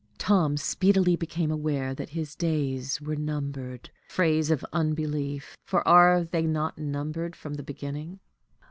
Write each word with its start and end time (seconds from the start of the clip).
Tom 0.17 0.57
speedily 0.57 1.15
became 1.15 1.51
aware 1.51 1.93
that 1.93 2.09
his 2.09 2.35
days 2.35 2.99
were 2.99 3.15
numbered 3.15 3.91
phrase 4.09 4.49
of 4.49 4.65
unbelief, 4.73 5.55
for 5.63 5.87
are 5.87 6.23
they 6.23 6.47
not 6.47 6.79
numbered 6.79 7.35
from 7.35 7.53
the 7.53 7.61
beginning? 7.61 8.19